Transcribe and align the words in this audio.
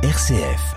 RCF. 0.00 0.76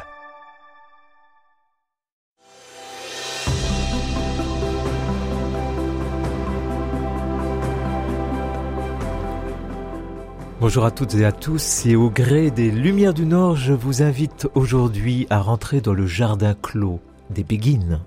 Bonjour 10.59 10.85
à 10.85 10.89
toutes 10.89 11.13
et 11.13 11.23
à 11.23 11.31
tous, 11.31 11.85
et 11.85 11.95
au 11.95 12.09
gré 12.09 12.49
des 12.49 12.71
Lumières 12.71 13.13
du 13.13 13.27
Nord, 13.27 13.57
je 13.57 13.73
vous 13.73 14.01
invite 14.01 14.47
aujourd'hui 14.55 15.27
à 15.29 15.39
rentrer 15.39 15.81
dans 15.81 15.93
le 15.93 16.07
jardin 16.07 16.55
clos 16.59 16.99
des 17.29 17.43
Béguines. 17.43 18.01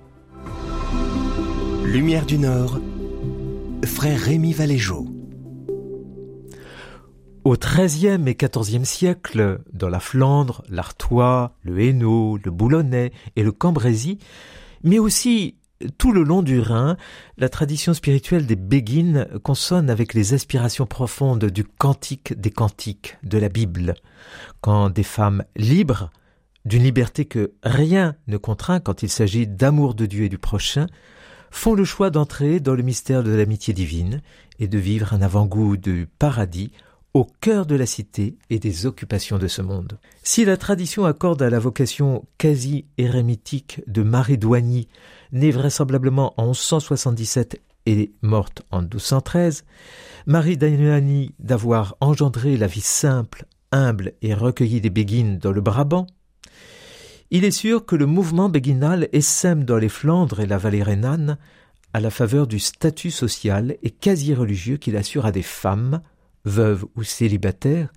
Lumière 1.84 2.26
du 2.26 2.38
Nord, 2.38 2.80
frère 3.84 4.18
Rémi 4.18 4.52
Valéjo. 4.52 5.13
Au 7.44 7.56
XIIIe 7.58 8.26
et 8.26 8.36
XIVe 8.36 8.84
siècle, 8.84 9.60
dans 9.70 9.90
la 9.90 10.00
Flandre, 10.00 10.64
l'Artois, 10.70 11.52
le 11.62 11.78
Hainaut, 11.78 12.38
le 12.42 12.50
Boulonnais 12.50 13.12
et 13.36 13.42
le 13.42 13.52
Cambrésis, 13.52 14.16
mais 14.82 14.98
aussi 14.98 15.56
tout 15.98 16.12
le 16.12 16.22
long 16.22 16.40
du 16.40 16.58
Rhin, 16.58 16.96
la 17.36 17.50
tradition 17.50 17.92
spirituelle 17.92 18.46
des 18.46 18.56
Béguines 18.56 19.28
consonne 19.42 19.90
avec 19.90 20.14
les 20.14 20.32
aspirations 20.32 20.86
profondes 20.86 21.44
du 21.44 21.64
cantique 21.64 22.32
des 22.40 22.50
cantiques 22.50 23.18
de 23.22 23.36
la 23.36 23.50
Bible, 23.50 23.94
quand 24.62 24.88
des 24.88 25.02
femmes 25.02 25.44
libres, 25.54 26.10
d'une 26.64 26.84
liberté 26.84 27.26
que 27.26 27.52
rien 27.62 28.16
ne 28.26 28.38
contraint 28.38 28.80
quand 28.80 29.02
il 29.02 29.10
s'agit 29.10 29.46
d'amour 29.46 29.94
de 29.94 30.06
Dieu 30.06 30.24
et 30.24 30.30
du 30.30 30.38
prochain, 30.38 30.86
font 31.50 31.74
le 31.74 31.84
choix 31.84 32.08
d'entrer 32.08 32.58
dans 32.58 32.74
le 32.74 32.82
mystère 32.82 33.22
de 33.22 33.32
l'amitié 33.32 33.74
divine 33.74 34.22
et 34.60 34.66
de 34.66 34.78
vivre 34.78 35.12
un 35.12 35.20
avant-goût 35.20 35.76
du 35.76 36.08
paradis 36.18 36.72
au 37.14 37.24
cœur 37.40 37.64
de 37.64 37.76
la 37.76 37.86
cité 37.86 38.36
et 38.50 38.58
des 38.58 38.86
occupations 38.86 39.38
de 39.38 39.46
ce 39.46 39.62
monde. 39.62 39.98
Si 40.24 40.44
la 40.44 40.56
tradition 40.56 41.04
accorde 41.04 41.42
à 41.42 41.50
la 41.50 41.60
vocation 41.60 42.24
quasi 42.38 42.86
érémitique 42.98 43.80
de 43.86 44.02
Marie 44.02 44.36
Douany, 44.36 44.88
née 45.32 45.52
vraisemblablement 45.52 46.34
en 46.36 46.46
1177 46.46 47.60
et 47.86 48.12
morte 48.20 48.62
en 48.72 48.80
1213, 48.80 49.64
Marie 50.26 50.56
Douany 50.56 51.34
d'avoir 51.38 51.96
engendré 52.00 52.56
la 52.56 52.66
vie 52.66 52.80
simple, 52.80 53.46
humble 53.70 54.14
et 54.20 54.34
recueillie 54.34 54.80
des 54.80 54.90
Béguines 54.90 55.38
dans 55.38 55.52
le 55.52 55.60
Brabant, 55.60 56.08
il 57.30 57.44
est 57.44 57.50
sûr 57.50 57.86
que 57.86 57.96
le 57.96 58.06
mouvement 58.06 58.48
béguinal 58.48 59.08
essaime 59.12 59.64
dans 59.64 59.78
les 59.78 59.88
Flandres 59.88 60.40
et 60.40 60.46
la 60.46 60.58
vallée 60.58 60.82
rhénane 60.82 61.38
à 61.92 62.00
la 62.00 62.10
faveur 62.10 62.46
du 62.46 62.58
statut 62.58 63.10
social 63.10 63.76
et 63.82 63.90
quasi 63.90 64.34
religieux 64.34 64.76
qu'il 64.76 64.96
assure 64.96 65.26
à 65.26 65.32
des 65.32 65.42
femmes, 65.42 66.02
veuves 66.44 66.84
ou 66.96 67.02
célibataires, 67.02 67.92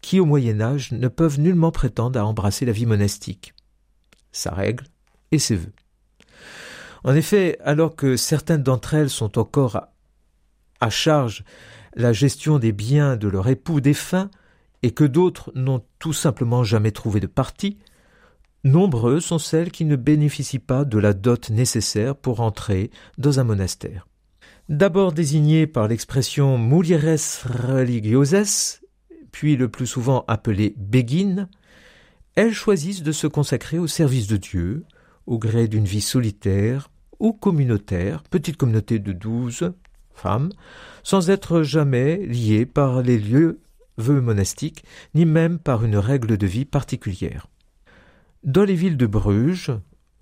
qui 0.00 0.20
au 0.20 0.24
Moyen 0.24 0.60
Âge 0.60 0.92
ne 0.92 1.08
peuvent 1.08 1.40
nullement 1.40 1.70
prétendre 1.70 2.18
à 2.18 2.26
embrasser 2.26 2.64
la 2.64 2.72
vie 2.72 2.86
monastique. 2.86 3.54
Sa 4.32 4.52
règle 4.52 4.86
et 5.30 5.38
ses 5.38 5.56
vœux. 5.56 5.72
En 7.04 7.14
effet, 7.14 7.58
alors 7.64 7.96
que 7.96 8.16
certaines 8.16 8.62
d'entre 8.62 8.94
elles 8.94 9.10
sont 9.10 9.38
encore 9.38 9.80
à 10.80 10.90
charge 10.90 11.44
la 11.94 12.12
gestion 12.12 12.58
des 12.58 12.72
biens 12.72 13.16
de 13.16 13.28
leur 13.28 13.48
époux 13.48 13.80
défunt, 13.80 14.30
et 14.82 14.90
que 14.90 15.04
d'autres 15.04 15.52
n'ont 15.54 15.82
tout 15.98 16.12
simplement 16.12 16.64
jamais 16.64 16.90
trouvé 16.90 17.20
de 17.20 17.26
parti, 17.26 17.78
nombreuses 18.64 19.24
sont 19.24 19.38
celles 19.38 19.70
qui 19.70 19.84
ne 19.84 19.96
bénéficient 19.96 20.58
pas 20.58 20.84
de 20.84 20.98
la 20.98 21.12
dot 21.12 21.50
nécessaire 21.50 22.16
pour 22.16 22.40
entrer 22.40 22.90
dans 23.18 23.38
un 23.38 23.44
monastère. 23.44 24.08
D'abord 24.72 25.12
désignées 25.12 25.66
par 25.66 25.86
l'expression 25.86 26.56
mulieres 26.56 27.44
religioses, 27.44 28.80
puis 29.30 29.54
le 29.54 29.68
plus 29.68 29.86
souvent 29.86 30.24
appelées 30.28 30.72
béguines, 30.78 31.50
elles 32.36 32.54
choisissent 32.54 33.02
de 33.02 33.12
se 33.12 33.26
consacrer 33.26 33.78
au 33.78 33.86
service 33.86 34.28
de 34.28 34.38
Dieu, 34.38 34.86
au 35.26 35.36
gré 35.36 35.68
d'une 35.68 35.84
vie 35.84 36.00
solitaire 36.00 36.88
ou 37.18 37.34
communautaire, 37.34 38.22
petite 38.22 38.56
communauté 38.56 38.98
de 38.98 39.12
douze 39.12 39.74
femmes, 40.14 40.48
sans 41.02 41.28
être 41.28 41.62
jamais 41.62 42.24
liées 42.24 42.64
par 42.64 43.02
les 43.02 43.18
lieux 43.18 43.60
vœux 43.98 44.22
monastiques, 44.22 44.84
ni 45.14 45.26
même 45.26 45.58
par 45.58 45.84
une 45.84 45.98
règle 45.98 46.38
de 46.38 46.46
vie 46.46 46.64
particulière. 46.64 47.46
Dans 48.42 48.64
les 48.64 48.74
villes 48.74 48.96
de 48.96 49.06
Bruges, 49.06 49.72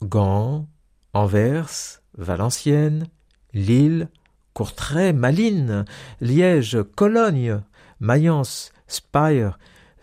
Gand, 0.02 0.66
Anvers, 1.12 2.02
Valenciennes, 2.18 3.06
Lille, 3.54 4.08
Courtrai, 4.54 5.12
Malines, 5.12 5.84
Liège, 6.20 6.78
Cologne, 6.96 7.60
Mayence, 8.00 8.72
Spire, 8.86 9.58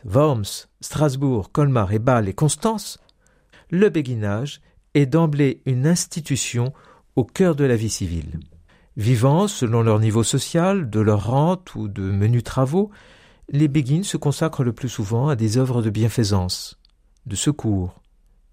Worms, 0.06 0.68
Strasbourg, 0.82 1.52
Colmar 1.52 1.92
et 1.92 2.00
Bâle 2.00 2.30
et 2.30 2.34
Constance, 2.34 3.00
le 3.70 3.90
béguinage 3.90 4.62
est 4.94 5.06
d'emblée 5.06 5.62
une 5.66 5.86
institution 5.86 6.74
au 7.16 7.24
cœur 7.24 7.56
de 7.56 7.66
la 7.66 7.76
vie 7.76 7.90
civile. 7.90 8.40
Vivant 8.96 9.48
selon 9.48 9.84
leur 9.84 10.00
niveau 10.00 10.24
social, 10.24 10.90
de 10.90 11.00
leur 11.00 11.28
rente 11.28 11.76
ou 11.76 11.88
de 11.88 12.04
menus 12.04 12.44
travaux, 12.44 12.90
les 13.50 13.68
béguines 13.68 14.04
se 14.04 14.18
consacrent 14.18 14.64
le 14.64 14.74
plus 14.74 14.90
souvent 14.90 15.28
à 15.28 15.36
des 15.36 15.58
œuvres 15.58 15.82
de 15.82 15.90
bienfaisance, 15.90 16.80
de 17.26 17.36
secours 17.36 18.02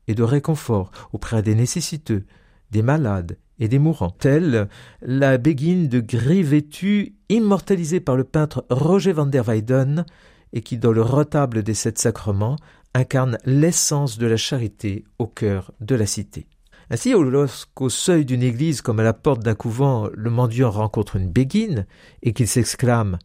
et 0.06 0.14
de 0.14 0.22
réconfort 0.22 0.90
auprès 1.12 1.42
des 1.42 1.54
nécessiteux, 1.54 2.26
des 2.70 2.82
malades 2.82 3.38
et 3.58 3.68
des 3.68 3.78
mourants, 3.78 4.10
telle 4.10 4.68
la 5.02 5.38
béguine 5.38 5.88
de 5.88 6.00
gris 6.00 6.42
vêtu 6.42 7.14
immortalisée 7.28 8.00
par 8.00 8.16
le 8.16 8.24
peintre 8.24 8.66
Roger 8.70 9.12
van 9.12 9.26
der 9.26 9.44
Weyden 9.44 10.04
et 10.52 10.60
qui, 10.60 10.78
dans 10.78 10.92
le 10.92 11.02
retable 11.02 11.62
des 11.62 11.74
sept 11.74 11.98
sacrements, 11.98 12.56
incarne 12.94 13.38
l'essence 13.44 14.18
de 14.18 14.26
la 14.26 14.36
charité 14.36 15.04
au 15.18 15.26
cœur 15.26 15.72
de 15.80 15.94
la 15.94 16.06
cité. 16.06 16.46
Ainsi, 16.90 17.12
lorsqu'au 17.12 17.88
seuil 17.88 18.24
d'une 18.24 18.42
église 18.42 18.82
comme 18.82 19.00
à 19.00 19.04
la 19.04 19.14
porte 19.14 19.42
d'un 19.42 19.54
couvent, 19.54 20.08
le 20.12 20.30
mendiant 20.30 20.70
rencontre 20.70 21.16
une 21.16 21.30
béguine 21.30 21.86
et 22.22 22.32
qu'il 22.32 22.46
s'exclame 22.46 23.18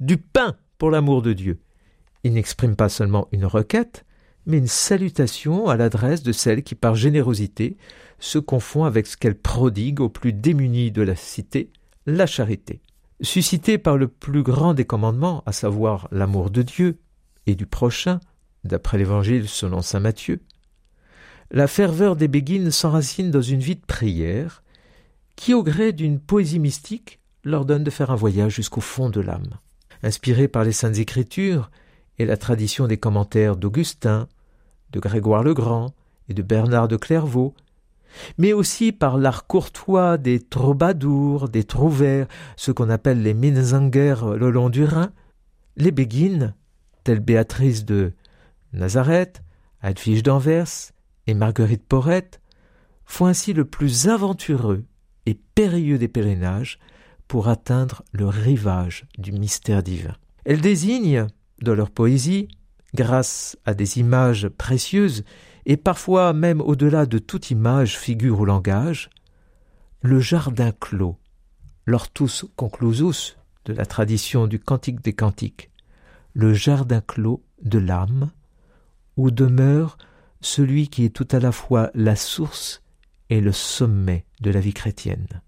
Du 0.00 0.18
pain 0.18 0.56
pour 0.78 0.90
l'amour 0.90 1.22
de 1.22 1.32
Dieu, 1.32 1.60
il 2.24 2.32
n'exprime 2.32 2.76
pas 2.76 2.88
seulement 2.88 3.28
une 3.30 3.46
requête, 3.46 4.04
mais 4.46 4.58
une 4.58 4.66
salutation 4.66 5.68
à 5.68 5.76
l'adresse 5.76 6.22
de 6.22 6.32
celle 6.32 6.62
qui, 6.62 6.74
par 6.74 6.94
générosité, 6.94 7.76
se 8.18 8.38
confond 8.38 8.84
avec 8.84 9.06
ce 9.06 9.16
qu'elle 9.16 9.38
prodigue 9.38 10.00
aux 10.00 10.08
plus 10.08 10.32
démunis 10.32 10.90
de 10.90 11.02
la 11.02 11.16
cité, 11.16 11.70
la 12.06 12.26
charité. 12.26 12.80
Suscitée 13.20 13.78
par 13.78 13.96
le 13.96 14.08
plus 14.08 14.42
grand 14.42 14.74
des 14.74 14.84
commandements, 14.84 15.42
à 15.46 15.52
savoir 15.52 16.08
l'amour 16.12 16.50
de 16.50 16.62
Dieu 16.62 16.98
et 17.46 17.54
du 17.54 17.66
prochain, 17.66 18.20
d'après 18.64 18.98
l'Évangile 18.98 19.48
selon 19.48 19.82
saint 19.82 20.00
Matthieu, 20.00 20.40
la 21.50 21.66
ferveur 21.66 22.16
des 22.16 22.28
béguines 22.28 22.70
s'enracine 22.70 23.30
dans 23.30 23.42
une 23.42 23.60
vie 23.60 23.76
de 23.76 23.86
prière 23.86 24.62
qui, 25.36 25.54
au 25.54 25.62
gré 25.62 25.92
d'une 25.92 26.18
poésie 26.18 26.58
mystique, 26.58 27.20
leur 27.44 27.64
donne 27.64 27.84
de 27.84 27.90
faire 27.90 28.10
un 28.10 28.16
voyage 28.16 28.54
jusqu'au 28.54 28.80
fond 28.80 29.10
de 29.10 29.20
l'âme. 29.20 29.58
Inspirée 30.02 30.48
par 30.48 30.64
les 30.64 30.72
saintes 30.72 30.98
écritures 30.98 31.70
et 32.18 32.26
la 32.26 32.36
tradition 32.36 32.86
des 32.86 32.96
commentaires 32.96 33.56
d'Augustin, 33.56 34.28
de 34.92 35.00
Grégoire 35.00 35.42
le 35.42 35.54
Grand 35.54 35.94
et 36.28 36.34
de 36.34 36.42
Bernard 36.42 36.88
de 36.88 36.96
Clairvaux, 36.96 37.54
mais 38.38 38.52
aussi 38.52 38.92
par 38.92 39.18
l'art 39.18 39.46
courtois 39.46 40.16
des 40.18 40.40
troubadours, 40.40 41.48
des 41.48 41.64
trouvères, 41.64 42.26
ce 42.56 42.70
qu'on 42.70 42.90
appelle 42.90 43.22
les 43.22 43.34
Minnesänger 43.34 44.16
le 44.36 44.50
long 44.50 44.70
du 44.70 44.84
Rhin, 44.84 45.12
les 45.76 45.90
béguines, 45.90 46.54
telles 47.04 47.20
Béatrice 47.20 47.84
de 47.84 48.12
Nazareth, 48.72 49.42
Edwige 49.82 50.22
d'Anvers 50.22 50.92
et 51.26 51.34
Marguerite 51.34 51.84
Porrette, 51.86 52.40
font 53.04 53.26
ainsi 53.26 53.52
le 53.52 53.64
plus 53.64 54.08
aventureux 54.08 54.84
et 55.26 55.38
périlleux 55.54 55.98
des 55.98 56.08
pèlerinages 56.08 56.78
pour 57.28 57.48
atteindre 57.48 58.02
le 58.12 58.26
rivage 58.26 59.06
du 59.18 59.32
mystère 59.32 59.82
divin. 59.82 60.16
Elles 60.44 60.60
désignent, 60.60 61.26
dans 61.62 61.74
leur 61.74 61.90
poésie, 61.90 62.48
grâce 62.96 63.56
à 63.64 63.74
des 63.74 63.98
images 63.98 64.48
précieuses, 64.48 65.24
et 65.66 65.76
parfois 65.76 66.32
même 66.32 66.60
au-delà 66.60 67.06
de 67.06 67.18
toute 67.18 67.52
image, 67.52 67.96
figure 67.96 68.40
ou 68.40 68.44
langage, 68.44 69.10
le 70.00 70.18
jardin 70.18 70.72
clos, 70.72 71.16
l'ortus 71.86 72.44
conclusus 72.56 73.36
de 73.66 73.72
la 73.72 73.86
tradition 73.86 74.48
du 74.48 74.58
Cantique 74.58 75.02
des 75.02 75.12
Cantiques, 75.12 75.70
le 76.34 76.54
jardin 76.54 77.00
clos 77.00 77.44
de 77.62 77.78
l'âme, 77.78 78.30
où 79.16 79.30
demeure 79.30 79.96
celui 80.40 80.88
qui 80.88 81.04
est 81.04 81.14
tout 81.14 81.28
à 81.30 81.40
la 81.40 81.52
fois 81.52 81.90
la 81.94 82.16
source 82.16 82.82
et 83.30 83.40
le 83.40 83.52
sommet 83.52 84.24
de 84.40 84.50
la 84.50 84.60
vie 84.60 84.74
chrétienne, 84.74 85.42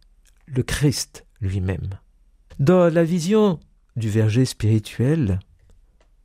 le 0.46 0.62
Christ 0.62 1.24
lui-même. 1.40 1.98
Dans 2.58 2.92
la 2.92 3.04
vision 3.04 3.60
du 3.96 4.08
verger 4.08 4.44
spirituel, 4.44 5.38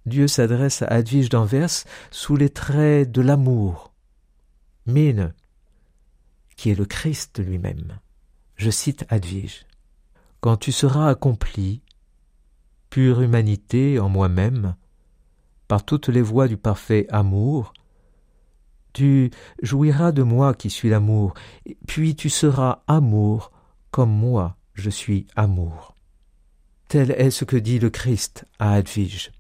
Dieu 0.05 0.27
s'adresse 0.27 0.81
à 0.81 0.87
Advige 0.87 1.29
d'Anvers 1.29 1.85
sous 2.11 2.35
les 2.35 2.49
traits 2.49 3.11
de 3.11 3.21
l'amour. 3.21 3.93
Mine, 4.85 5.33
qui 6.55 6.71
est 6.71 6.75
le 6.75 6.85
Christ 6.85 7.39
lui-même. 7.39 7.99
Je 8.55 8.69
cite 8.69 9.05
Advige. 9.09 9.65
Quand 10.41 10.57
tu 10.57 10.71
seras 10.71 11.09
accompli, 11.09 11.81
pure 12.89 13.21
humanité 13.21 13.99
en 13.99 14.09
moi-même, 14.09 14.75
par 15.67 15.85
toutes 15.85 16.09
les 16.09 16.21
voies 16.21 16.47
du 16.47 16.57
parfait 16.57 17.07
amour, 17.09 17.73
Tu 18.93 19.31
jouiras 19.63 20.11
de 20.11 20.21
moi 20.21 20.53
qui 20.53 20.69
suis 20.69 20.89
l'amour, 20.89 21.33
puis 21.87 22.15
tu 22.15 22.29
seras 22.29 22.83
amour 22.87 23.51
comme 23.89 24.11
moi 24.11 24.55
je 24.75 24.91
suis 24.91 25.25
amour. 25.35 25.95
Tel 26.89 27.11
est 27.11 27.31
ce 27.31 27.43
que 27.43 27.57
dit 27.57 27.79
le 27.79 27.89
Christ 27.89 28.45
à 28.59 28.77
Edwige. 28.77 29.31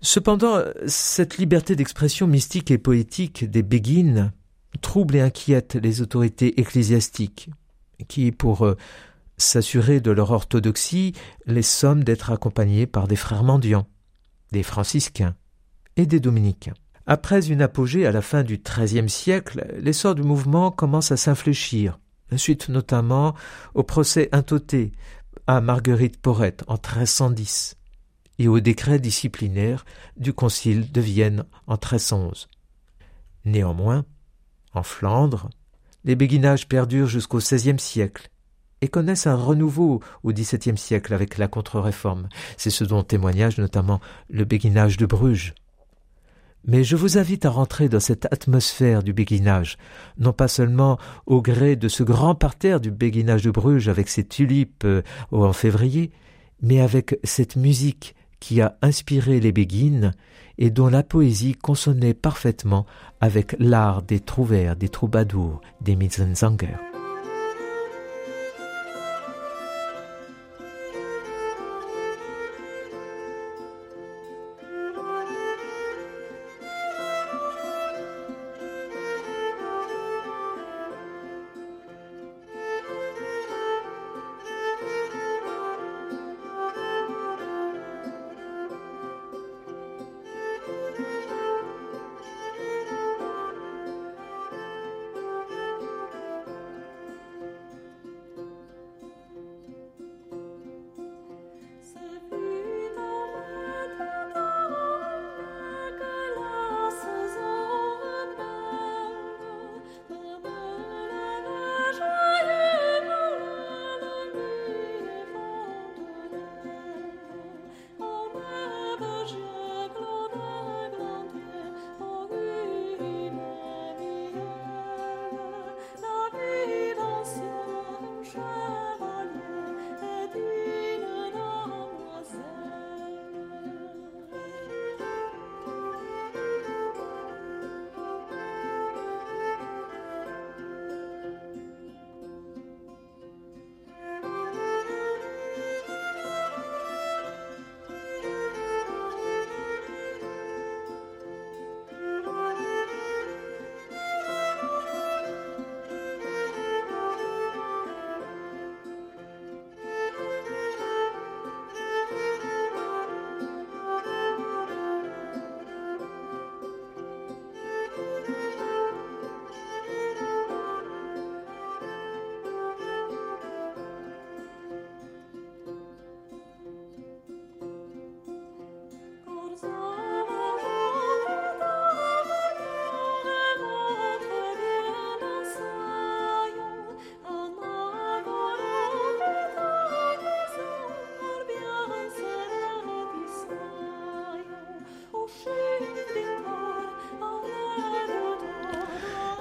Cependant, 0.00 0.62
cette 0.86 1.38
liberté 1.38 1.74
d'expression 1.74 2.26
mystique 2.26 2.70
et 2.70 2.78
poétique 2.78 3.48
des 3.48 3.62
Béguines 3.62 4.32
trouble 4.76 5.16
et 5.16 5.20
inquiète 5.20 5.74
les 5.74 6.02
autorités 6.02 6.60
ecclésiastiques, 6.60 7.50
qui, 8.08 8.32
pour 8.32 8.66
euh, 8.66 8.76
s'assurer 9.36 10.00
de 10.00 10.10
leur 10.10 10.30
orthodoxie, 10.30 11.12
les 11.46 11.62
somment 11.62 12.04
d'être 12.04 12.30
accompagnés 12.30 12.86
par 12.86 13.08
des 13.08 13.16
frères 13.16 13.42
mendiants, 13.42 13.86
des 14.52 14.62
franciscains 14.62 15.34
et 15.96 16.06
des 16.06 16.20
dominicains. 16.20 16.74
Après 17.06 17.48
une 17.48 17.62
apogée 17.62 18.06
à 18.06 18.12
la 18.12 18.22
fin 18.22 18.42
du 18.42 18.58
XIIIe 18.58 19.08
siècle, 19.08 19.66
l'essor 19.80 20.14
du 20.14 20.22
mouvement 20.22 20.70
commence 20.70 21.12
à 21.12 21.16
s'infléchir, 21.16 21.98
suite 22.36 22.68
notamment 22.68 23.34
au 23.74 23.82
procès 23.82 24.28
intoté 24.32 24.92
à 25.46 25.60
Marguerite 25.60 26.20
Porrette 26.20 26.64
en 26.66 26.74
1310 26.74 27.75
et 28.38 28.48
au 28.48 28.60
décret 28.60 28.98
disciplinaire 28.98 29.84
du 30.16 30.32
Concile 30.32 30.90
de 30.92 31.00
Vienne 31.00 31.44
en 31.66 31.74
1311. 31.74 32.48
Néanmoins, 33.44 34.04
en 34.74 34.82
Flandre, 34.82 35.48
les 36.04 36.16
béguinages 36.16 36.68
perdurent 36.68 37.06
jusqu'au 37.06 37.38
XVIe 37.38 37.78
siècle 37.78 38.30
et 38.80 38.88
connaissent 38.88 39.26
un 39.26 39.36
renouveau 39.36 40.02
au 40.22 40.32
XVIIe 40.32 40.76
siècle 40.76 41.14
avec 41.14 41.38
la 41.38 41.48
contre-réforme. 41.48 42.28
C'est 42.56 42.70
ce 42.70 42.84
dont 42.84 43.02
témoignage 43.02 43.58
notamment 43.58 44.00
le 44.28 44.44
béguinage 44.44 44.96
de 44.96 45.06
Bruges. 45.06 45.54
Mais 46.64 46.82
je 46.82 46.96
vous 46.96 47.16
invite 47.16 47.46
à 47.46 47.50
rentrer 47.50 47.88
dans 47.88 48.00
cette 48.00 48.26
atmosphère 48.26 49.04
du 49.04 49.12
béguinage, 49.12 49.78
non 50.18 50.32
pas 50.32 50.48
seulement 50.48 50.98
au 51.24 51.40
gré 51.40 51.76
de 51.76 51.86
ce 51.86 52.02
grand 52.02 52.34
parterre 52.34 52.80
du 52.80 52.90
béguinage 52.90 53.42
de 53.42 53.52
Bruges 53.52 53.88
avec 53.88 54.08
ses 54.08 54.24
tulipes 54.24 54.84
euh, 54.84 55.02
en 55.30 55.52
février, 55.52 56.10
mais 56.60 56.80
avec 56.80 57.20
cette 57.22 57.54
musique 57.54 58.15
qui 58.40 58.60
a 58.60 58.76
inspiré 58.82 59.40
les 59.40 59.52
béguines 59.52 60.12
et 60.58 60.70
dont 60.70 60.88
la 60.88 61.02
poésie 61.02 61.54
consonnait 61.54 62.14
parfaitement 62.14 62.86
avec 63.20 63.56
l'art 63.58 64.02
des 64.02 64.20
trouvères, 64.20 64.76
des 64.76 64.88
troubadours, 64.88 65.60
des 65.80 65.96
Mitzenzanger. 65.96 66.76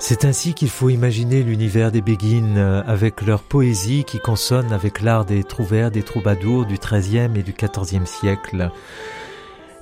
C'est 0.07 0.24
ainsi 0.24 0.53
qu'il 0.53 0.69
faut 0.69 0.89
imaginer 0.89 1.41
l'univers 1.41 1.91
des 1.91 2.03
Béguines 2.03 2.59
euh, 2.59 2.83
avec 2.85 3.24
leur 3.24 3.41
poésie 3.41 4.03
qui 4.03 4.19
consonne 4.19 4.71
avec 4.71 5.01
l'art 5.01 5.25
des 5.25 5.43
trouvères, 5.43 5.89
des 5.89 6.03
troubadours 6.03 6.67
du 6.67 6.75
XIIIe 6.77 7.31
et 7.35 7.41
du 7.41 7.53
XIVe 7.53 8.05
siècle. 8.05 8.69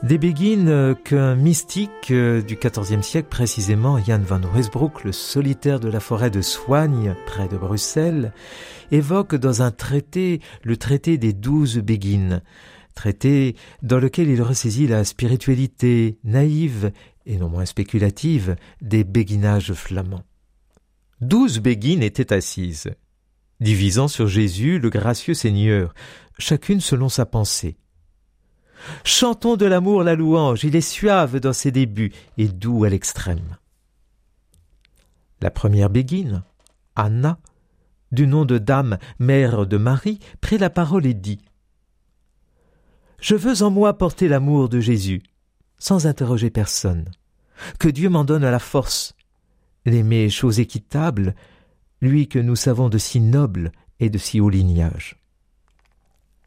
Des 0.01 0.17
Béguines 0.17 0.69
euh, 0.69 0.93
qu'un 0.93 1.35
mystique 1.35 2.09
euh, 2.11 2.41
du 2.41 2.55
XIVe 2.55 3.01
siècle, 3.01 3.27
précisément 3.29 4.01
Jan 4.01 4.21
van 4.25 4.39
Ruysbroek, 4.41 5.03
le 5.03 5.11
solitaire 5.11 5.81
de 5.81 5.89
la 5.89 5.99
forêt 5.99 6.29
de 6.29 6.41
Soigne, 6.41 7.17
près 7.25 7.49
de 7.49 7.57
Bruxelles, 7.57 8.31
évoque 8.93 9.35
dans 9.35 9.61
un 9.61 9.71
traité, 9.71 10.39
le 10.63 10.77
traité 10.77 11.17
des 11.17 11.33
douze 11.33 11.79
Béguines, 11.79 12.41
traité 12.95 13.57
dans 13.81 13.99
lequel 13.99 14.29
il 14.29 14.41
ressaisit 14.41 14.87
la 14.87 15.03
spiritualité 15.03 16.17
naïve 16.23 16.93
et 17.25 17.37
non 17.37 17.49
moins 17.49 17.65
spéculative, 17.65 18.55
des 18.81 19.03
béguinages 19.03 19.73
flamands. 19.73 20.23
Douze 21.21 21.59
béguines 21.59 22.03
étaient 22.03 22.33
assises, 22.33 22.91
divisant 23.59 24.07
sur 24.07 24.27
Jésus 24.27 24.79
le 24.79 24.89
gracieux 24.89 25.33
Seigneur, 25.33 25.93
chacune 26.37 26.81
selon 26.81 27.09
sa 27.09 27.25
pensée. 27.25 27.77
Chantons 29.03 29.55
de 29.55 29.65
l'amour 29.65 30.03
la 30.03 30.15
louange, 30.15 30.63
il 30.63 30.75
est 30.75 30.81
suave 30.81 31.39
dans 31.39 31.53
ses 31.53 31.71
débuts 31.71 32.11
et 32.37 32.47
doux 32.47 32.83
à 32.83 32.89
l'extrême. 32.89 33.57
La 35.41 35.51
première 35.51 35.89
béguine, 35.89 36.43
Anna, 36.95 37.39
du 38.11 38.27
nom 38.27 38.45
de 38.45 38.57
Dame, 38.57 38.97
mère 39.19 39.65
de 39.65 39.77
Marie, 39.77 40.19
prit 40.41 40.57
la 40.57 40.69
parole 40.69 41.05
et 41.05 41.13
dit 41.13 41.39
Je 43.19 43.35
veux 43.35 43.63
en 43.63 43.71
moi 43.71 43.97
porter 43.97 44.27
l'amour 44.27 44.67
de 44.69 44.79
Jésus 44.79 45.23
sans 45.83 46.07
interroger 46.07 46.49
personne. 46.49 47.11
Que 47.77 47.89
Dieu 47.89 48.07
m'en 48.07 48.23
donne 48.23 48.43
la 48.49 48.59
force 48.59 49.15
d'aimer 49.85 50.29
chose 50.29 50.61
équitable, 50.61 51.35
lui 52.01 52.29
que 52.29 52.39
nous 52.39 52.55
savons 52.55 52.87
de 52.87 52.97
si 52.97 53.19
noble 53.19 53.73
et 53.99 54.09
de 54.09 54.17
si 54.17 54.39
haut 54.39 54.49
lignage. 54.49 55.17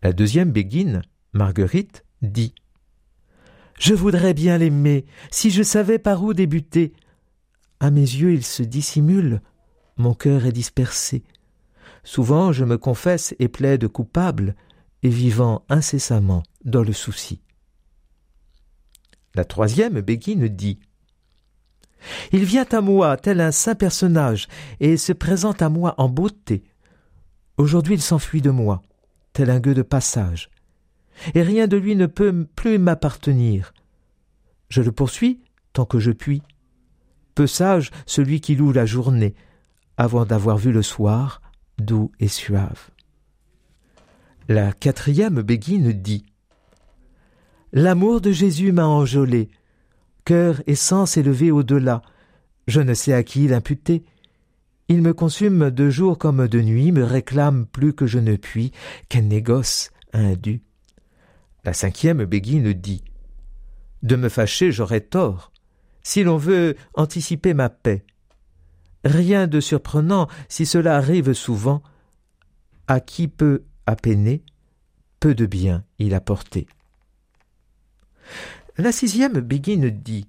La 0.03 0.15
deuxième 0.15 0.53
béguine, 0.53 1.03
Marguerite, 1.35 2.03
dit 2.23 2.55
Je 3.79 3.93
voudrais 3.93 4.33
bien 4.33 4.57
l'aimer, 4.57 5.05
si 5.31 5.51
je 5.51 5.63
savais 5.63 5.99
par 5.99 6.23
où 6.23 6.33
débuter. 6.33 6.95
À 7.79 7.91
mes 7.91 8.01
yeux 8.01 8.33
il 8.33 8.43
se 8.43 8.63
dissimule, 8.63 9.43
mon 9.99 10.15
cœur 10.15 10.47
est 10.47 10.53
dispersé. 10.53 11.25
Souvent 12.05 12.53
je 12.53 12.65
me 12.65 12.79
confesse 12.79 13.35
et 13.39 13.49
plaide 13.49 13.87
coupable, 13.87 14.55
et 15.03 15.11
vivant 15.11 15.63
incessamment 15.69 16.43
dans 16.65 16.83
le 16.83 16.95
souci. 16.95 17.43
La 19.37 19.45
troisième 19.45 20.01
béguine 20.01 20.49
dit 20.49 20.79
Il 22.33 22.45
vient 22.45 22.67
à 22.73 22.81
moi 22.81 23.19
tel 23.19 23.43
un 23.43 23.51
saint 23.53 23.75
personnage 23.75 24.49
et 24.81 24.97
se 24.97 25.13
présente 25.13 25.61
à 25.61 25.69
moi 25.69 25.95
en 25.99 26.09
beauté. 26.09 26.65
Aujourd'hui 27.59 27.95
il 27.95 28.01
s'enfuit 28.01 28.41
de 28.41 28.51
moi, 28.51 28.83
tel 29.35 29.51
un 29.51 29.61
gueux 29.61 29.75
de 29.75 29.83
passage, 29.83 30.49
et 31.35 31.43
rien 31.43 31.67
de 31.67 31.77
lui 31.77 31.97
ne 31.97 32.07
peut 32.07 32.47
plus 32.57 32.79
m'appartenir. 32.79 33.75
Je 34.71 34.81
le 34.81 34.91
poursuis 34.91 35.43
tant 35.75 35.85
que 35.85 35.99
je 35.99 36.13
puis. 36.13 36.41
Peu 37.35 37.47
sage 37.47 37.91
celui 38.07 38.41
qui 38.41 38.55
loue 38.55 38.73
la 38.73 38.87
journée, 38.87 39.35
avant 39.99 40.25
d'avoir 40.25 40.57
vu 40.57 40.73
le 40.73 40.83
soir, 40.83 41.43
doux 41.77 42.11
et 42.21 42.29
suave. 42.29 42.89
La 44.49 44.73
quatrième 44.73 45.43
béguine 45.43 45.93
dit 45.93 46.25
L'amour 47.77 48.23
de 48.23 48.33
Jésus 48.33 48.73
m'a 48.73 48.87
enjolé, 48.87 49.51
cœur 50.25 50.63
et 50.67 50.75
sens 50.75 51.19
élevés 51.19 51.51
au-delà, 51.51 52.01
je 52.67 52.81
ne 52.81 52.95
sais 52.95 53.13
à 53.13 53.23
qui 53.23 53.47
l'imputer. 53.49 54.03
Il 54.89 55.03
me 55.03 55.13
consume 55.13 55.71
de 55.71 55.91
jour 55.91 56.17
comme 56.17 56.49
de 56.49 56.63
nuit, 56.63 56.91
me 56.91 57.05
réclame 57.05 57.67
plus 57.67 57.93
que 57.93 58.07
je 58.07 58.19
ne 58.19 58.37
puis, 58.37 58.73
qu'un 59.11 59.21
négoce 59.21 59.91
indu. 60.15 60.63
La 61.65 61.75
cinquième 61.75 62.25
béguine 62.25 62.73
dit 62.73 63.05
De 64.03 64.17
me 64.17 64.31
fâcher, 64.31 64.73
j'aurais 64.73 65.03
tort, 65.03 65.53
si 66.03 66.25
l'on 66.25 66.39
veut 66.39 66.77
anticiper 66.95 67.53
ma 67.53 67.69
paix. 67.69 68.07
Rien 69.05 69.47
de 69.47 69.61
surprenant 69.61 70.29
si 70.49 70.65
cela 70.65 70.97
arrive 70.97 71.35
souvent. 71.35 71.83
À 72.89 73.01
qui 73.01 73.29
peut 73.29 73.65
appeiner, 73.85 74.43
peu 75.21 75.35
de 75.35 75.45
bien 75.45 75.85
il 75.99 76.15
a. 76.15 76.25
La 78.79 78.93
sixième 78.93 79.41
béguine 79.41 79.91
dit 79.91 80.27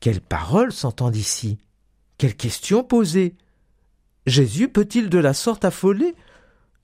Quelles 0.00 0.20
paroles 0.20 0.72
s'entendent 0.72 1.16
ici? 1.16 1.58
Quelles 2.18 2.36
questions 2.36 2.84
posées? 2.84 3.34
Jésus 4.26 4.68
peut-il 4.68 5.10
de 5.10 5.18
la 5.18 5.34
sorte 5.34 5.64
affoler? 5.64 6.14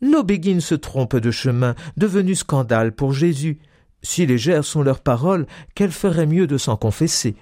Nos 0.00 0.22
béguines 0.22 0.60
se 0.60 0.75
trompent 0.75 1.16
de 1.16 1.30
chemin, 1.30 1.75
devenu 1.96 2.34
scandale 2.34 2.92
pour 2.92 3.12
Jésus. 3.12 3.58
Si 4.02 4.26
légères 4.26 4.64
sont 4.64 4.82
leurs 4.82 5.00
paroles, 5.00 5.46
qu'elles 5.75 5.92
feraient 5.92 6.26
mieux 6.26 6.46
de 6.46 6.58
s'en 6.58 6.76
confesser? 6.76 7.37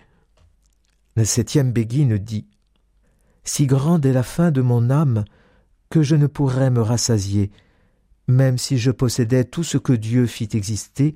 La 1.17 1.25
septième 1.25 1.73
béguine 1.73 2.19
dit 2.19 2.47
Si 3.45 3.67
grande 3.67 4.05
est 4.05 4.13
la 4.13 4.23
fin 4.23 4.51
de 4.51 4.61
mon 4.61 4.91
âme, 4.91 5.25
que 5.89 6.03
je 6.03 6.17
ne 6.17 6.27
pourrais 6.27 6.71
me 6.71 6.83
rassasier, 6.83 7.51
même 8.29 8.59
si 8.59 8.79
je 8.79 8.91
possédais 8.91 9.45
tout 9.45 9.65
ce 9.65 9.79
que 9.79 9.93
Dieu 9.93 10.27
fit 10.27 10.49
exister, 10.53 11.15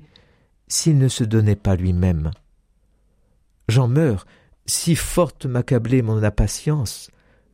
s'il 0.71 0.97
ne 0.97 1.09
se 1.09 1.25
donnait 1.25 1.57
pas 1.57 1.75
lui-même. 1.75 2.31
J'en 3.67 3.89
meurs, 3.89 4.25
si 4.65 4.95
forte 4.95 5.45
m'accablait 5.45 6.01
mon 6.01 6.23
impatience, 6.23 7.11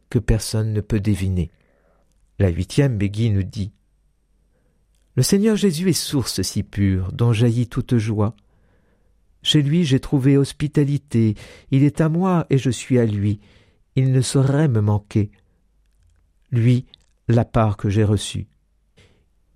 que 0.09 0.19
personne 0.19 0.71
ne 0.71 0.81
peut 0.81 1.00
deviner. 1.00 1.51
La 2.38 2.50
huitième 2.50 2.97
béguine 2.97 3.41
dit 3.41 3.71
Le 5.15 5.24
Seigneur 5.24 5.55
Jésus 5.55 5.89
est 5.89 5.93
source 5.93 6.43
si 6.43 6.62
pure, 6.62 7.12
dont 7.12 7.33
jaillit 7.33 7.67
toute 7.67 7.97
joie. 7.97 8.36
Chez 9.41 9.63
lui 9.63 9.83
j'ai 9.83 10.00
trouvé 10.00 10.38
hospitalité, 10.38 11.36
il 11.71 11.83
est 11.83 12.01
à 12.01 12.09
moi 12.09 12.45
et 12.51 12.59
je 12.59 12.69
suis 12.69 13.00
à 13.00 13.05
lui, 13.05 13.39
il 13.95 14.12
ne 14.12 14.21
saurait 14.21 14.67
me 14.67 14.81
manquer. 14.81 15.31
Lui, 16.51 16.86
la 17.27 17.45
part 17.45 17.77
que 17.77 17.89
j'ai 17.89 18.03
reçue. 18.03 18.47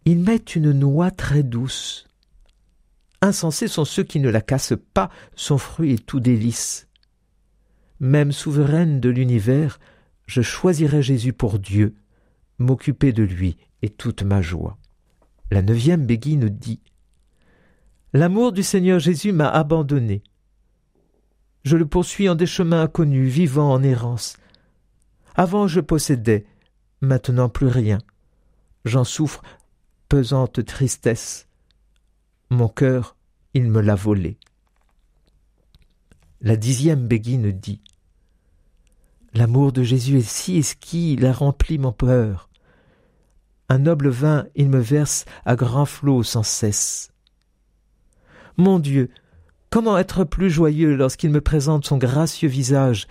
Il 0.05 0.19
met 0.19 0.37
une 0.37 0.71
noix 0.71 1.11
très 1.11 1.43
douce. 1.43 2.07
Insensés 3.21 3.67
sont 3.67 3.85
ceux 3.85 4.03
qui 4.03 4.19
ne 4.19 4.29
la 4.29 4.41
cassent 4.41 4.73
pas, 4.93 5.09
son 5.35 5.57
fruit 5.57 5.93
est 5.93 6.05
tout 6.05 6.19
délice. 6.19 6.87
Même 7.99 8.31
souveraine 8.31 8.99
de 8.99 9.09
l'univers, 9.09 9.79
je 10.25 10.41
choisirai 10.41 11.03
Jésus 11.03 11.33
pour 11.33 11.59
Dieu, 11.59 11.95
m'occuper 12.57 13.11
de 13.11 13.23
lui 13.23 13.57
est 13.83 13.95
toute 13.95 14.23
ma 14.23 14.41
joie. 14.41 14.77
La 15.51 15.61
neuvième 15.61 16.05
béguine 16.05 16.49
dit 16.49 16.79
L'amour 18.13 18.53
du 18.53 18.63
Seigneur 18.63 18.99
Jésus 18.99 19.31
m'a 19.33 19.49
abandonné. 19.49 20.23
Je 21.63 21.77
le 21.77 21.85
poursuis 21.85 22.27
en 22.27 22.35
des 22.35 22.47
chemins 22.47 22.81
inconnus, 22.81 23.31
vivant 23.31 23.71
en 23.71 23.83
errance. 23.83 24.37
Avant 25.35 25.67
je 25.67 25.79
possédais, 25.79 26.45
maintenant 27.01 27.49
plus 27.49 27.67
rien. 27.67 27.99
J'en 28.83 29.03
souffre 29.03 29.43
pesante 30.09 30.65
tristesse. 30.65 31.47
Mon 32.51 32.67
cœur, 32.67 33.15
il 33.53 33.71
me 33.71 33.79
l'a 33.79 33.95
volé. 33.95 34.37
La 36.41 36.57
dixième 36.57 37.07
béguine 37.07 37.49
dit 37.53 37.79
L'amour 39.33 39.71
de 39.71 39.83
Jésus 39.83 40.17
est 40.17 40.29
si 40.29 40.57
esquis, 40.57 41.13
il 41.13 41.25
a 41.25 41.31
rempli 41.31 41.77
mon 41.77 41.93
peur. 41.93 42.49
Un 43.69 43.77
noble 43.77 44.09
vin, 44.09 44.47
il 44.55 44.67
me 44.67 44.81
verse 44.81 45.23
à 45.45 45.55
grands 45.55 45.85
flots 45.85 46.23
sans 46.23 46.43
cesse. 46.43 47.13
Mon 48.57 48.79
Dieu, 48.79 49.11
comment 49.69 49.97
être 49.97 50.25
plus 50.25 50.49
joyeux 50.49 50.97
lorsqu'il 50.97 51.29
me 51.29 51.39
présente 51.39 51.85
son 51.85 51.97
gracieux 51.97 52.49
visage 52.49 53.07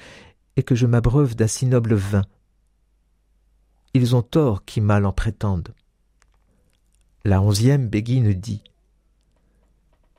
et 0.56 0.62
que 0.62 0.74
je 0.74 0.84
m'abreuve 0.84 1.34
d'un 1.34 1.46
si 1.46 1.64
noble 1.64 1.94
vin? 1.94 2.26
Ils 3.94 4.14
ont 4.14 4.22
tort 4.22 4.66
qui 4.66 4.82
mal 4.82 5.06
en 5.06 5.12
prétendent. 5.12 5.72
La 7.24 7.40
onzième 7.40 7.88
béguine 7.88 8.34
dit 8.34 8.62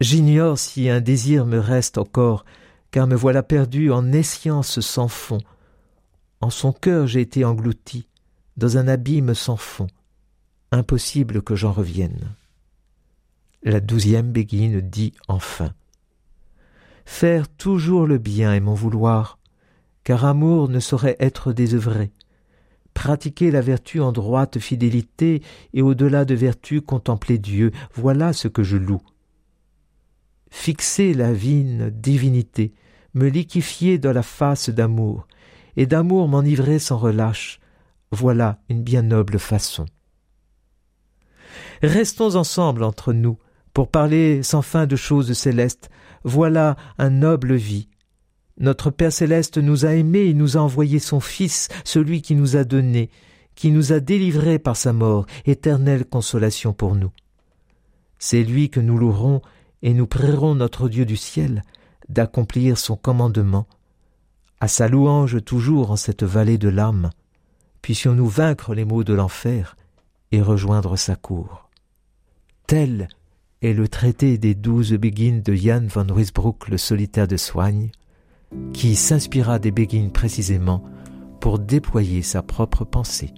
J'ignore 0.01 0.57
si 0.57 0.89
un 0.89 0.99
désir 0.99 1.45
me 1.45 1.59
reste 1.59 1.99
encore, 1.99 2.43
car 2.89 3.05
me 3.05 3.15
voilà 3.15 3.43
perdu 3.43 3.91
en 3.91 4.11
escience 4.11 4.79
sans 4.79 5.07
fond. 5.07 5.37
En 6.41 6.49
son 6.49 6.73
cœur 6.73 7.05
j'ai 7.05 7.21
été 7.21 7.45
englouti, 7.45 8.07
dans 8.57 8.79
un 8.79 8.87
abîme 8.87 9.35
sans 9.35 9.57
fond. 9.57 9.85
Impossible 10.71 11.43
que 11.43 11.55
j'en 11.55 11.71
revienne. 11.71 12.35
La 13.61 13.79
douzième 13.79 14.31
béguine 14.31 14.81
dit 14.81 15.13
enfin 15.27 15.71
Faire 17.05 17.47
toujours 17.47 18.07
le 18.07 18.17
bien 18.17 18.55
est 18.55 18.59
mon 18.59 18.73
vouloir, 18.73 19.37
car 20.03 20.25
amour 20.25 20.67
ne 20.67 20.79
saurait 20.79 21.17
être 21.19 21.53
désœuvré 21.53 22.11
pratiquer 22.93 23.51
la 23.51 23.61
vertu 23.61 24.01
en 24.01 24.11
droite 24.11 24.59
fidélité 24.59 25.41
et 25.73 25.81
au-delà 25.81 26.25
de 26.25 26.35
vertu 26.35 26.81
contempler 26.81 27.37
Dieu, 27.37 27.71
voilà 27.93 28.33
ce 28.33 28.49
que 28.49 28.63
je 28.63 28.75
loue. 28.75 29.01
Fixer 30.51 31.13
la 31.13 31.33
vine 31.33 31.89
divinité, 31.89 32.73
me 33.15 33.27
liquifier 33.27 33.97
dans 33.97 34.13
la 34.13 34.21
face 34.21 34.69
d'amour, 34.69 35.27
et 35.75 35.87
d'amour 35.87 36.27
m'enivrer 36.27 36.77
sans 36.77 36.97
relâche, 36.97 37.59
voilà 38.11 38.59
une 38.69 38.83
bien 38.83 39.01
noble 39.01 39.39
façon. 39.39 39.85
Restons 41.81 42.35
ensemble 42.35 42.83
entre 42.83 43.13
nous, 43.13 43.37
pour 43.73 43.89
parler 43.89 44.43
sans 44.43 44.61
fin 44.61 44.85
de 44.85 44.95
choses 44.95 45.33
célestes, 45.33 45.89
voilà 46.23 46.75
un 46.99 47.09
noble 47.09 47.55
vie, 47.55 47.87
notre 48.61 48.91
Père 48.91 49.11
céleste 49.11 49.57
nous 49.57 49.87
a 49.87 49.95
aimés 49.95 50.25
et 50.25 50.33
nous 50.35 50.55
a 50.55 50.61
envoyé 50.61 50.99
son 50.99 51.19
Fils, 51.19 51.67
celui 51.83 52.21
qui 52.21 52.35
nous 52.35 52.55
a 52.55 52.63
donné, 52.63 53.09
qui 53.55 53.71
nous 53.71 53.91
a 53.91 53.99
délivrés 53.99 54.59
par 54.59 54.77
sa 54.77 54.93
mort, 54.93 55.25
éternelle 55.45 56.05
consolation 56.05 56.71
pour 56.71 56.95
nous. 56.95 57.11
C'est 58.19 58.43
lui 58.43 58.69
que 58.69 58.79
nous 58.79 58.99
louerons 58.99 59.41
et 59.81 59.93
nous 59.93 60.07
prierons 60.07 60.55
notre 60.55 60.89
Dieu 60.89 61.05
du 61.05 61.17
ciel 61.17 61.63
d'accomplir 62.09 62.77
son 62.77 62.95
commandement. 62.95 63.67
À 64.59 64.67
sa 64.67 64.87
louange 64.87 65.43
toujours 65.43 65.91
en 65.91 65.95
cette 65.95 66.23
vallée 66.23 66.57
de 66.57 66.69
l'âme, 66.69 67.09
puissions-nous 67.81 68.27
vaincre 68.27 68.75
les 68.75 68.85
maux 68.85 69.03
de 69.03 69.13
l'enfer 69.13 69.75
et 70.31 70.41
rejoindre 70.41 70.97
sa 70.97 71.15
cour. 71.15 71.69
Tel 72.67 73.09
est 73.61 73.73
le 73.73 73.87
traité 73.87 74.37
des 74.37 74.55
douze 74.55 74.93
béguines 74.93 75.41
de 75.41 75.53
Jan 75.53 75.85
van 75.87 76.05
Ruysbroek, 76.07 76.67
le 76.69 76.77
solitaire 76.77 77.27
de 77.27 77.37
soigne, 77.37 77.91
qui 78.73 78.95
s'inspira 78.95 79.59
des 79.59 79.71
béguines 79.71 80.11
précisément 80.11 80.83
pour 81.39 81.59
déployer 81.59 82.21
sa 82.21 82.41
propre 82.43 82.85
pensée. 82.85 83.33